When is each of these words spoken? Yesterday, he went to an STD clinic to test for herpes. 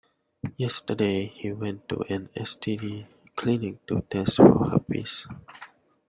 Yesterday, 0.57 1.27
he 1.27 1.51
went 1.51 1.87
to 1.89 2.01
an 2.09 2.29
STD 2.35 3.05
clinic 3.35 3.85
to 3.85 4.01
test 4.09 4.37
for 4.37 4.67
herpes. 4.71 5.27